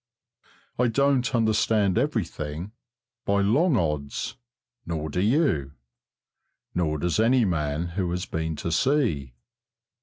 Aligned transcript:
I 0.79 0.87
don't 0.87 1.35
understand 1.35 1.95
everything, 1.95 2.71
by 3.23 3.41
long 3.41 3.77
odds, 3.77 4.35
nor 4.83 5.11
do 5.11 5.21
you, 5.21 5.73
nor 6.73 6.97
does 6.97 7.19
any 7.19 7.45
man 7.45 7.89
who 7.89 8.09
has 8.09 8.25
been 8.25 8.55
to 8.55 8.71
sea. 8.71 9.35